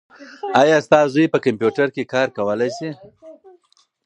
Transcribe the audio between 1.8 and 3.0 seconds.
کې کار کولای شي؟